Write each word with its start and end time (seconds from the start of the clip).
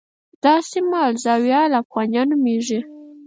دا 0.43 0.55
سیمه 0.69 0.99
الزاویة 1.09 1.59
الافغانیه 1.67 2.23
نومېږي. 2.29 2.79